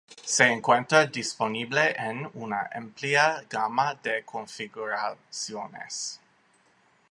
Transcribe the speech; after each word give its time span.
Se 0.25 0.45
encuentra 0.47 1.05
disponible 1.05 1.95
en 1.95 2.27
una 2.33 2.67
amplia 2.73 3.45
gama 3.47 3.93
de 4.01 4.23
configuraciones. 4.25 6.19